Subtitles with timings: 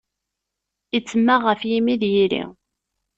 [0.97, 2.43] Ittemmeɣ ɣef yimi d yiri.